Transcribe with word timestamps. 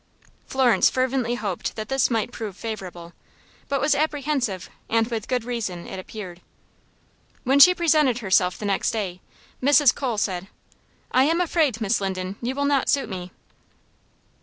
Florence 0.47 0.89
fervently 0.89 1.35
hoped 1.35 1.75
that 1.75 1.87
this 1.87 2.09
might 2.09 2.31
prove 2.31 2.57
favorable; 2.57 3.13
but 3.69 3.79
was 3.79 3.93
apprehensive, 3.93 4.67
and 4.89 5.05
with 5.11 5.27
good 5.27 5.43
reason, 5.43 5.85
it 5.85 5.99
appeared. 5.99 6.41
When 7.43 7.59
she 7.59 7.75
presented 7.75 8.17
herself 8.17 8.57
the 8.57 8.65
next 8.65 8.89
day, 8.89 9.21
Mrs. 9.61 9.93
Cole 9.93 10.17
said: 10.17 10.47
"I 11.11 11.25
am 11.25 11.39
afraid, 11.39 11.79
Miss 11.81 12.01
Linden, 12.01 12.35
you 12.41 12.55
will 12.55 12.65
not 12.65 12.89
suit 12.89 13.09
me." 13.09 13.31